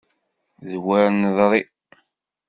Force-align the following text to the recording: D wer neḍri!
D 0.71 0.73
wer 0.85 1.07
neḍri! 1.11 1.61